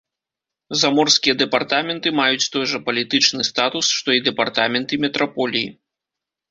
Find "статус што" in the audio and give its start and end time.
3.51-4.09